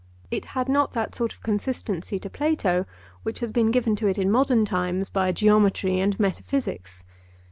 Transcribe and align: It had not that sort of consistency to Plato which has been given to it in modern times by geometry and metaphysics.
It 0.31 0.45
had 0.57 0.67
not 0.67 0.93
that 0.93 1.13
sort 1.13 1.31
of 1.31 1.43
consistency 1.43 2.17
to 2.21 2.27
Plato 2.27 2.87
which 3.21 3.39
has 3.41 3.51
been 3.51 3.69
given 3.69 3.95
to 3.97 4.07
it 4.07 4.17
in 4.17 4.31
modern 4.31 4.65
times 4.65 5.11
by 5.11 5.31
geometry 5.31 5.99
and 5.99 6.19
metaphysics. 6.19 7.03